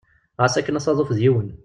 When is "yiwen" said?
1.23-1.49